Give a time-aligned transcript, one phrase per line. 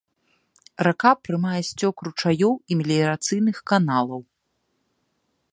[0.87, 4.21] Рака прымае сцёк ручаёў і меліярацыйных каналаў.